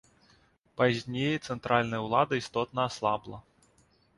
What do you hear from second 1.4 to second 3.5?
цэнтральная ўлада істотна аслабла.